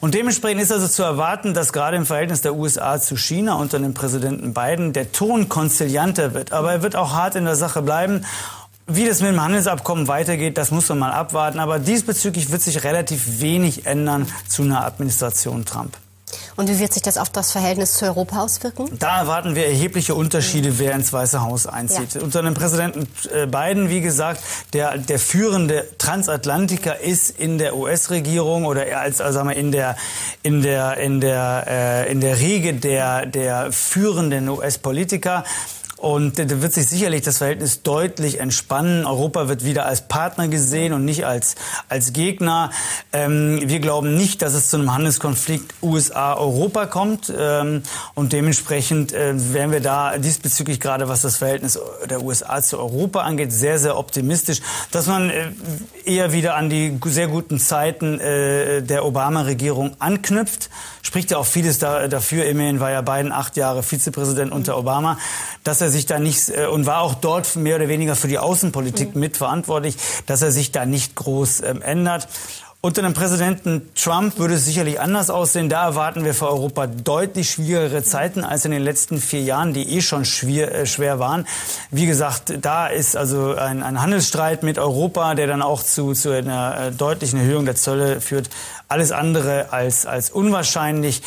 Und 0.00 0.14
dementsprechend 0.14 0.62
ist 0.62 0.70
also 0.70 0.86
zu 0.86 1.02
erwarten, 1.02 1.54
dass 1.54 1.72
gerade 1.72 1.96
im 1.96 2.06
Verhältnis 2.06 2.42
der 2.42 2.54
USA 2.54 3.00
zu 3.00 3.16
China 3.16 3.54
unter 3.54 3.78
dem 3.78 3.94
Präsidenten 3.94 4.54
Biden 4.54 4.92
der 4.92 5.10
Ton 5.12 5.48
konzilianter 5.48 6.34
wird. 6.34 6.52
Aber 6.52 6.72
er 6.72 6.82
wird 6.82 6.94
auch 6.94 7.12
hart 7.12 7.34
in 7.34 7.44
der 7.44 7.56
Sache 7.56 7.82
bleiben. 7.82 8.24
Wie 8.86 9.06
das 9.06 9.20
mit 9.20 9.30
dem 9.30 9.42
Handelsabkommen 9.42 10.08
weitergeht, 10.08 10.58
das 10.58 10.70
muss 10.70 10.88
man 10.88 10.98
mal 10.98 11.12
abwarten. 11.12 11.58
Aber 11.58 11.78
diesbezüglich 11.78 12.50
wird 12.50 12.62
sich 12.62 12.84
relativ 12.84 13.40
wenig 13.40 13.86
ändern 13.86 14.26
zu 14.48 14.62
einer 14.62 14.84
Administration 14.84 15.64
Trump. 15.64 15.96
Und 16.60 16.68
wie 16.68 16.78
wird 16.78 16.92
sich 16.92 17.02
das 17.02 17.16
auf 17.16 17.30
das 17.30 17.52
Verhältnis 17.52 17.94
zu 17.94 18.04
Europa 18.04 18.42
auswirken? 18.42 18.86
Da 18.98 19.20
erwarten 19.20 19.54
wir 19.54 19.64
erhebliche 19.64 20.14
Unterschiede, 20.14 20.78
wer 20.78 20.92
ins 20.92 21.10
Weiße 21.10 21.40
Haus 21.40 21.66
einzieht. 21.66 22.16
Ja. 22.16 22.20
Unter 22.20 22.42
dem 22.42 22.52
Präsidenten 22.52 23.08
äh, 23.32 23.46
Biden, 23.46 23.88
wie 23.88 24.02
gesagt, 24.02 24.42
der, 24.74 24.98
der 24.98 25.18
führende 25.18 25.88
Transatlantiker 25.96 27.00
ist 27.00 27.30
in 27.30 27.56
der 27.56 27.74
US-Regierung 27.74 28.66
oder 28.66 28.98
als 28.98 29.22
also 29.22 29.38
sagen 29.38 29.48
wir, 29.48 29.56
in 29.56 29.72
der 29.72 29.96
in 30.42 30.60
der 30.60 30.98
in 30.98 31.22
der 31.22 31.64
äh, 31.66 32.12
in 32.12 32.20
der 32.20 32.38
Riege 32.38 32.74
der 32.74 33.24
der 33.24 33.72
führenden 33.72 34.50
US-Politiker. 34.50 35.44
Und 36.00 36.38
da 36.38 36.62
wird 36.62 36.72
sich 36.72 36.88
sicherlich 36.88 37.20
das 37.20 37.38
Verhältnis 37.38 37.82
deutlich 37.82 38.40
entspannen. 38.40 39.04
Europa 39.04 39.48
wird 39.48 39.66
wieder 39.66 39.84
als 39.84 40.08
Partner 40.08 40.48
gesehen 40.48 40.94
und 40.94 41.04
nicht 41.04 41.26
als, 41.26 41.56
als 41.90 42.14
Gegner. 42.14 42.70
Ähm, 43.12 43.60
wir 43.62 43.80
glauben 43.80 44.16
nicht, 44.16 44.40
dass 44.40 44.54
es 44.54 44.68
zu 44.68 44.78
einem 44.78 44.94
Handelskonflikt 44.94 45.74
USA-Europa 45.82 46.86
kommt. 46.86 47.30
Ähm, 47.36 47.82
und 48.14 48.32
dementsprechend 48.32 49.12
äh, 49.12 49.34
wären 49.52 49.72
wir 49.72 49.80
da 49.80 50.16
diesbezüglich 50.16 50.80
gerade, 50.80 51.06
was 51.08 51.20
das 51.20 51.36
Verhältnis 51.36 51.78
der 52.08 52.22
USA 52.22 52.62
zu 52.62 52.78
Europa 52.78 53.20
angeht, 53.20 53.52
sehr, 53.52 53.78
sehr 53.78 53.98
optimistisch, 53.98 54.62
dass 54.92 55.06
man 55.06 55.28
äh, 55.28 55.50
eher 56.06 56.32
wieder 56.32 56.54
an 56.54 56.70
die 56.70 56.98
sehr 57.06 57.28
guten 57.28 57.58
Zeiten 57.58 58.18
äh, 58.20 58.80
der 58.80 59.04
Obama-Regierung 59.04 59.96
anknüpft. 59.98 60.70
Spricht 61.02 61.30
ja 61.30 61.36
auch 61.36 61.46
vieles 61.46 61.78
da, 61.78 62.08
dafür. 62.08 62.46
Immerhin 62.46 62.80
war 62.80 62.90
ja 62.90 63.02
Biden 63.02 63.32
acht 63.32 63.58
Jahre 63.58 63.82
Vizepräsident 63.82 64.50
unter 64.50 64.78
Obama, 64.78 65.18
dass 65.62 65.80
er 65.80 65.89
er 65.90 65.92
sich 65.92 66.06
da 66.06 66.18
nicht 66.18 66.50
äh, 66.50 66.66
und 66.66 66.86
war 66.86 67.02
auch 67.02 67.14
dort 67.14 67.56
mehr 67.56 67.76
oder 67.76 67.88
weniger 67.88 68.14
für 68.14 68.28
die 68.28 68.38
Außenpolitik 68.38 69.14
mhm. 69.14 69.20
mitverantwortlich, 69.20 69.96
dass 70.26 70.40
er 70.42 70.52
sich 70.52 70.72
da 70.72 70.86
nicht 70.86 71.16
groß 71.16 71.62
ähm, 71.62 71.82
ändert. 71.82 72.28
Unter 72.82 73.02
dem 73.02 73.12
Präsidenten 73.12 73.90
Trump 73.94 74.38
würde 74.38 74.54
es 74.54 74.64
sicherlich 74.64 74.98
anders 75.00 75.28
aussehen. 75.28 75.68
Da 75.68 75.84
erwarten 75.84 76.24
wir 76.24 76.32
für 76.32 76.48
Europa 76.48 76.86
deutlich 76.86 77.50
schwierigere 77.50 78.02
Zeiten 78.02 78.42
als 78.42 78.64
in 78.64 78.70
den 78.70 78.82
letzten 78.82 79.20
vier 79.20 79.42
Jahren, 79.42 79.74
die 79.74 79.96
eh 79.96 80.00
schon 80.00 80.24
schwer, 80.24 80.74
äh, 80.74 80.86
schwer 80.86 81.18
waren. 81.18 81.46
Wie 81.90 82.06
gesagt, 82.06 82.54
da 82.62 82.86
ist 82.86 83.16
also 83.16 83.54
ein, 83.54 83.82
ein, 83.82 84.00
Handelsstreit 84.00 84.62
mit 84.62 84.78
Europa, 84.78 85.34
der 85.34 85.46
dann 85.46 85.60
auch 85.60 85.82
zu, 85.82 86.14
zu 86.14 86.30
einer 86.30 86.86
äh, 86.86 86.92
deutlichen 86.92 87.40
Erhöhung 87.40 87.66
der 87.66 87.74
Zölle 87.74 88.20
führt. 88.20 88.48
Alles 88.88 89.12
andere 89.12 89.72
als, 89.72 90.06
als 90.06 90.30
unwahrscheinlich. 90.30 91.22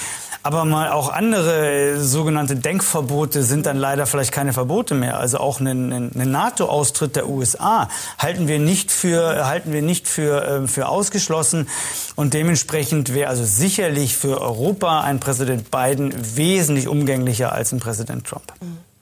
Aber 0.46 0.66
mal 0.66 0.92
auch 0.92 1.10
andere 1.10 2.02
sogenannte 2.02 2.58
Denkverbote 2.58 3.44
sind 3.44 3.66
dann 3.66 3.78
leider 3.78 4.06
vielleicht 4.06 4.34
keine 4.34 4.52
Verbote 4.52 4.94
mehr. 4.94 5.18
Also 5.18 5.38
auch 5.38 5.62
einen, 5.62 5.94
einen 5.94 6.32
NATO-Austritt 6.32 7.16
der 7.16 7.30
USA 7.30 7.88
halten 8.20 8.50
wir 8.50 8.60
nicht 8.60 8.92
für, 8.92 9.48
halten 9.48 9.72
wir 9.72 9.82
nicht 9.82 10.06
für, 10.06 10.64
äh, 10.64 10.68
für 10.68 10.90
ausgeschlossen. 10.90 11.70
Und 12.16 12.34
dementsprechend 12.34 13.14
wäre 13.14 13.30
also 13.30 13.46
sicherlich 13.46 14.18
für 14.18 14.42
Europa 14.42 15.00
ein 15.02 15.22
Präsident 15.22 15.72
Biden 15.72 16.14
wesentlich 16.36 16.90
umgänglicher 16.90 17.54
als 17.54 17.72
ein 17.72 17.80
Präsident 17.80 18.28
Trump. 18.28 18.52
Mhm. 18.62 18.93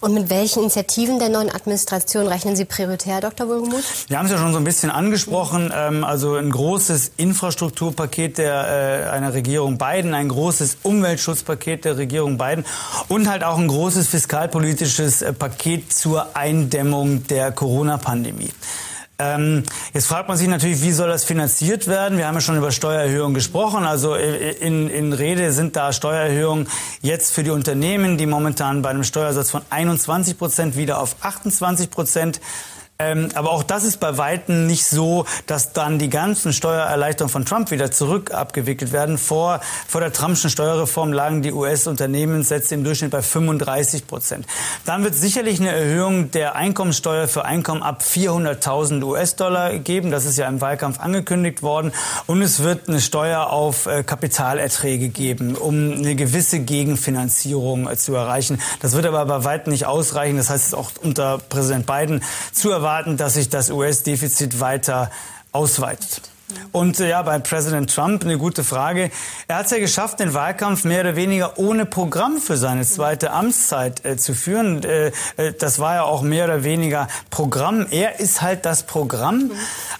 Und 0.00 0.14
mit 0.14 0.30
welchen 0.30 0.60
Initiativen 0.60 1.18
der 1.18 1.28
neuen 1.28 1.50
Administration 1.50 2.26
rechnen 2.26 2.56
Sie 2.56 2.64
prioritär, 2.64 3.20
Dr. 3.20 3.48
Wohlgemuth? 3.48 3.84
Wir 4.08 4.18
haben 4.18 4.26
es 4.26 4.32
ja 4.32 4.38
schon 4.38 4.52
so 4.52 4.58
ein 4.58 4.64
bisschen 4.64 4.90
angesprochen. 4.90 5.72
Ähm, 5.74 6.02
also 6.04 6.34
ein 6.34 6.50
großes 6.50 7.12
Infrastrukturpaket 7.16 8.38
der, 8.38 9.06
äh, 9.06 9.10
einer 9.10 9.32
Regierung 9.32 9.78
Biden, 9.78 10.14
ein 10.14 10.28
großes 10.28 10.78
Umweltschutzpaket 10.82 11.84
der 11.84 11.96
Regierung 11.98 12.36
Biden 12.36 12.64
und 13.08 13.28
halt 13.28 13.44
auch 13.44 13.58
ein 13.58 13.68
großes 13.68 14.08
fiskalpolitisches 14.08 15.22
äh, 15.22 15.32
Paket 15.32 15.92
zur 15.92 16.36
Eindämmung 16.36 17.26
der 17.28 17.52
Corona-Pandemie. 17.52 18.50
Ähm, 19.20 19.64
jetzt 19.92 20.06
fragt 20.06 20.28
man 20.28 20.38
sich 20.38 20.48
natürlich, 20.48 20.82
wie 20.82 20.92
soll 20.92 21.08
das 21.08 21.24
finanziert 21.24 21.86
werden? 21.86 22.16
Wir 22.16 22.26
haben 22.26 22.36
ja 22.36 22.40
schon 22.40 22.56
über 22.56 22.70
Steuererhöhungen 22.70 23.34
gesprochen. 23.34 23.84
Also 23.84 24.14
äh, 24.14 24.52
in, 24.52 24.88
in 24.88 25.12
Rede 25.12 25.52
sind 25.52 25.76
da 25.76 25.92
Steuererhöhungen 25.92 26.66
jetzt 27.02 27.34
für 27.34 27.42
die 27.42 27.50
Unternehmen, 27.50 28.16
die 28.16 28.24
momentan 28.24 28.80
bei 28.80 28.88
einem 28.88 29.04
Steuersatz 29.04 29.50
von 29.50 29.60
21 29.68 30.38
Prozent 30.38 30.74
wieder 30.74 31.00
auf 31.00 31.16
28 31.20 31.90
Prozent 31.90 32.40
ähm, 33.00 33.30
aber 33.34 33.50
auch 33.50 33.62
das 33.62 33.84
ist 33.84 33.98
bei 33.98 34.18
Weitem 34.18 34.66
nicht 34.66 34.84
so, 34.84 35.24
dass 35.46 35.72
dann 35.72 35.98
die 35.98 36.10
ganzen 36.10 36.52
Steuererleichterungen 36.52 37.32
von 37.32 37.44
Trump 37.46 37.70
wieder 37.70 37.90
zurück 37.90 38.32
abgewickelt 38.32 38.92
werden. 38.92 39.16
Vor, 39.16 39.60
vor 39.88 40.02
der 40.02 40.12
Trumpschen 40.12 40.50
Steuerreform 40.50 41.12
lagen 41.12 41.40
die 41.40 41.52
US-Unternehmenssätze 41.52 42.74
im 42.74 42.84
Durchschnitt 42.84 43.10
bei 43.10 43.22
35 43.22 44.06
Prozent. 44.06 44.46
Dann 44.84 45.02
wird 45.02 45.14
sicherlich 45.14 45.60
eine 45.60 45.70
Erhöhung 45.70 46.30
der 46.30 46.56
Einkommensteuer 46.56 47.26
für 47.26 47.46
Einkommen 47.46 47.82
ab 47.82 48.02
400.000 48.02 49.02
US-Dollar 49.02 49.78
geben. 49.78 50.10
Das 50.10 50.26
ist 50.26 50.36
ja 50.36 50.46
im 50.46 50.60
Wahlkampf 50.60 51.00
angekündigt 51.00 51.62
worden. 51.62 51.92
Und 52.26 52.42
es 52.42 52.62
wird 52.62 52.88
eine 52.88 53.00
Steuer 53.00 53.46
auf 53.46 53.86
äh, 53.86 54.02
Kapitalerträge 54.02 55.08
geben, 55.08 55.56
um 55.56 55.92
eine 55.92 56.16
gewisse 56.16 56.60
Gegenfinanzierung 56.60 57.88
äh, 57.88 57.96
zu 57.96 58.14
erreichen. 58.14 58.60
Das 58.80 58.92
wird 58.92 59.06
aber 59.06 59.24
bei 59.24 59.44
weitem 59.44 59.72
nicht 59.72 59.86
ausreichen. 59.86 60.36
Das 60.36 60.50
heißt, 60.50 60.64
es 60.64 60.68
ist 60.68 60.74
auch 60.74 60.90
unter 61.02 61.38
Präsident 61.38 61.86
Biden 61.86 62.22
zu 62.52 62.70
erwarten, 62.70 62.89
erwarten, 62.90 63.16
dass 63.16 63.34
sich 63.34 63.48
das 63.48 63.70
US-Defizit 63.70 64.58
weiter 64.58 65.10
ausweitet. 65.52 66.22
Und 66.72 67.00
äh, 67.00 67.08
ja, 67.08 67.22
bei 67.22 67.38
Präsident 67.38 67.94
Trump 67.94 68.24
eine 68.24 68.38
gute 68.38 68.64
Frage. 68.64 69.10
Er 69.48 69.56
hat 69.56 69.66
es 69.66 69.72
ja 69.72 69.78
geschafft, 69.78 70.20
den 70.20 70.34
Wahlkampf 70.34 70.84
mehr 70.84 71.00
oder 71.00 71.16
weniger 71.16 71.58
ohne 71.58 71.86
Programm 71.86 72.38
für 72.38 72.56
seine 72.56 72.82
zweite 72.82 73.32
Amtszeit 73.32 74.04
äh, 74.04 74.16
zu 74.16 74.34
führen. 74.34 74.82
Äh, 74.84 75.12
äh, 75.36 75.52
das 75.58 75.78
war 75.78 75.94
ja 75.94 76.02
auch 76.02 76.22
mehr 76.22 76.44
oder 76.44 76.64
weniger 76.64 77.08
Programm. 77.30 77.86
Er 77.90 78.20
ist 78.20 78.42
halt 78.42 78.64
das 78.64 78.84
Programm. 78.84 79.50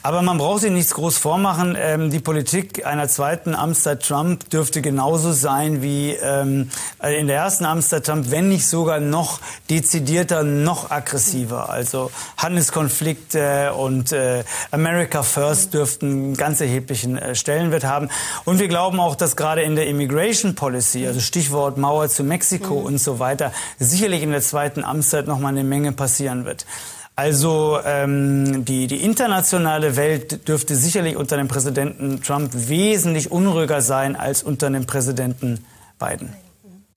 Aber 0.03 0.23
man 0.23 0.39
braucht 0.39 0.63
sich 0.63 0.71
nichts 0.71 0.95
groß 0.95 1.19
vormachen. 1.19 1.77
Ähm, 1.79 2.11
die 2.11 2.21
Politik 2.21 2.87
einer 2.87 3.09
zweiten 3.09 3.55
Amtszeit 3.55 4.03
Trump 4.03 4.49
dürfte 4.51 4.83
genauso 4.83 5.33
sein 5.33 5.83
wie 5.83 6.13
ähm, 6.13 6.71
in 7.03 7.27
der 7.27 7.37
ersten 7.37 7.65
Amtszeit 7.65 8.07
Trump, 8.07 8.31
wenn 8.31 8.49
nicht 8.49 8.67
sogar 8.67 9.01
noch 9.01 9.41
dezidierter, 9.69 10.43
noch 10.43 10.91
aggressiver. 10.91 11.71
Also 11.71 12.11
Handelskonflikte 12.37 13.75
und 13.75 14.13
äh, 14.13 14.45
America 14.71 15.23
First 15.23 15.75
dürften 15.75 16.37
ganz 16.41 16.61
erheblichen 16.61 17.19
äh, 17.19 17.35
Stellenwert 17.35 17.85
haben. 17.85 18.09
Und 18.47 18.59
wir 18.59 18.67
glauben 18.67 18.99
auch, 18.99 19.15
dass 19.15 19.37
gerade 19.37 19.61
in 19.61 19.77
der 19.77 19.87
Immigration 19.87 20.55
Policy, 20.55 21.07
also 21.07 21.21
Stichwort 21.21 21.77
Mauer 21.77 22.09
zu 22.09 22.25
Mexiko 22.25 22.81
mhm. 22.81 22.87
und 22.87 22.99
so 22.99 23.19
weiter, 23.19 23.53
sicherlich 23.79 24.23
in 24.23 24.31
der 24.31 24.41
zweiten 24.41 24.83
Amtszeit 24.83 25.27
noch 25.27 25.39
mal 25.39 25.49
eine 25.49 25.65
Menge 25.65 25.93
passieren 25.93 26.47
wird. 26.47 26.65
Also 27.15 27.79
ähm, 27.85 28.65
die, 28.65 28.87
die 28.87 29.05
internationale 29.05 29.97
Welt 29.97 30.49
dürfte 30.49 30.75
sicherlich 30.75 31.17
unter 31.17 31.37
dem 31.37 31.49
Präsidenten 31.49 32.23
Trump 32.23 32.53
wesentlich 32.55 33.31
unruhiger 33.31 33.83
sein 33.83 34.17
als 34.17 34.43
unter 34.43 34.71
dem 34.71 34.87
Präsidenten 34.87 35.63
Biden. 35.99 36.33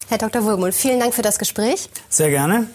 Herr 0.08 0.20
Dr. 0.20 0.46
Wurmund, 0.46 0.74
vielen 0.74 1.02
Dank 1.02 1.14
für 1.14 1.22
das 1.22 1.38
Gespräch. 1.38 1.90
Sehr 2.08 2.30
gerne. 2.30 2.68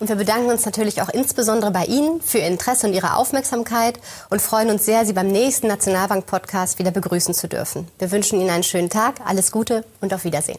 Und 0.00 0.08
wir 0.08 0.16
bedanken 0.16 0.50
uns 0.50 0.64
natürlich 0.64 1.02
auch 1.02 1.08
insbesondere 1.08 1.70
bei 1.70 1.84
Ihnen 1.84 2.20
für 2.20 2.38
Ihr 2.38 2.46
Interesse 2.46 2.86
und 2.86 2.92
Ihre 2.94 3.16
Aufmerksamkeit 3.16 3.98
und 4.30 4.40
freuen 4.40 4.70
uns 4.70 4.84
sehr, 4.84 5.04
Sie 5.04 5.12
beim 5.12 5.28
nächsten 5.28 5.66
Nationalbank-Podcast 5.66 6.78
wieder 6.78 6.90
begrüßen 6.90 7.34
zu 7.34 7.48
dürfen. 7.48 7.88
Wir 7.98 8.10
wünschen 8.10 8.40
Ihnen 8.40 8.50
einen 8.50 8.62
schönen 8.62 8.90
Tag, 8.90 9.16
alles 9.24 9.50
Gute 9.50 9.84
und 10.00 10.14
auf 10.14 10.24
Wiedersehen. 10.24 10.58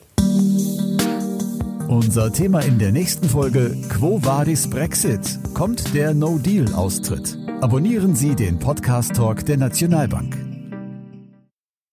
Unser 1.87 2.31
Thema 2.31 2.59
in 2.59 2.77
der 2.77 2.91
nächsten 2.91 3.27
Folge 3.27 3.75
Quo 3.89 4.19
Vadis 4.23 4.69
Brexit? 4.69 5.39
Kommt 5.53 5.93
der 5.95 6.13
No-Deal-Austritt? 6.13 7.37
Abonnieren 7.61 8.15
Sie 8.15 8.35
den 8.35 8.59
Podcast-Talk 8.59 9.45
der 9.45 9.57
Nationalbank. 9.57 10.48